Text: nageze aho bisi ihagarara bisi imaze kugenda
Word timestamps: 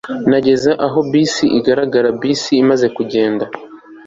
nageze 0.29 0.71
aho 0.85 0.99
bisi 1.11 1.45
ihagarara 1.57 2.09
bisi 2.21 2.51
imaze 2.63 2.87
kugenda 2.97 3.45